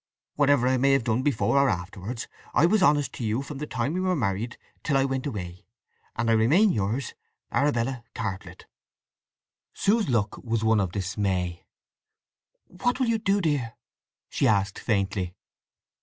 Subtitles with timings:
[0.33, 3.67] Whatever I may have done before or afterwards, I was honest to you from the
[3.67, 5.67] time we were married till I went away,
[6.15, 7.13] and I remain, yours, &c.,
[7.51, 8.65] ARABELLA CARTLETT.
[9.75, 11.65] Sue's look was one of dismay.
[12.65, 13.75] "What will you do, dear?"
[14.27, 15.35] she asked faintly.